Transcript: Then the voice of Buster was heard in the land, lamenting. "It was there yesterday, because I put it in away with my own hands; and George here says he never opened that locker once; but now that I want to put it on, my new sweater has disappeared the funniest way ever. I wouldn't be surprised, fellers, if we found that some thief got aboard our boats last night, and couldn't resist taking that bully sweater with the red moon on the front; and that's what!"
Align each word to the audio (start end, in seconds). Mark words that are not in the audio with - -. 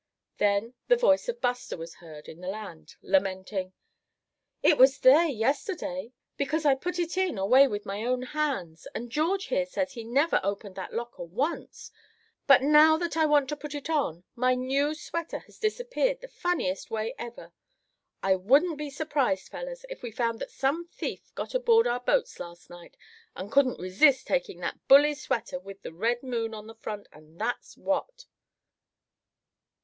Then 0.39 0.73
the 0.87 0.95
voice 0.95 1.29
of 1.29 1.41
Buster 1.41 1.77
was 1.77 1.93
heard 1.93 2.27
in 2.27 2.41
the 2.41 2.47
land, 2.47 2.95
lamenting. 3.03 3.71
"It 4.63 4.79
was 4.79 4.97
there 5.01 5.27
yesterday, 5.27 6.13
because 6.37 6.65
I 6.65 6.73
put 6.73 6.97
it 6.97 7.17
in 7.19 7.37
away 7.37 7.67
with 7.67 7.85
my 7.85 8.03
own 8.03 8.23
hands; 8.23 8.87
and 8.95 9.11
George 9.11 9.45
here 9.53 9.67
says 9.67 9.91
he 9.93 10.03
never 10.03 10.41
opened 10.43 10.73
that 10.73 10.91
locker 10.91 11.21
once; 11.21 11.91
but 12.47 12.63
now 12.63 12.97
that 12.97 13.15
I 13.15 13.27
want 13.27 13.47
to 13.49 13.55
put 13.55 13.75
it 13.75 13.91
on, 13.91 14.23
my 14.35 14.55
new 14.55 14.95
sweater 14.95 15.37
has 15.45 15.59
disappeared 15.59 16.21
the 16.21 16.27
funniest 16.27 16.89
way 16.89 17.13
ever. 17.19 17.53
I 18.23 18.37
wouldn't 18.37 18.79
be 18.79 18.89
surprised, 18.89 19.49
fellers, 19.49 19.85
if 19.87 20.01
we 20.01 20.09
found 20.09 20.39
that 20.39 20.49
some 20.49 20.87
thief 20.87 21.31
got 21.35 21.53
aboard 21.53 21.85
our 21.85 21.99
boats 21.99 22.39
last 22.39 22.71
night, 22.71 22.97
and 23.35 23.51
couldn't 23.51 23.77
resist 23.79 24.25
taking 24.25 24.61
that 24.61 24.79
bully 24.87 25.13
sweater 25.13 25.59
with 25.59 25.83
the 25.83 25.93
red 25.93 26.23
moon 26.23 26.55
on 26.55 26.65
the 26.65 26.73
front; 26.73 27.05
and 27.11 27.37
that's 27.39 27.77
what!" 27.77 28.25